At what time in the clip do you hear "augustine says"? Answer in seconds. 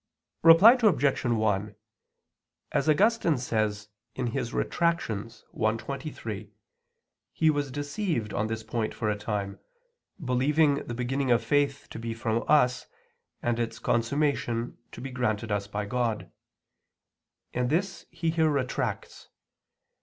2.89-3.89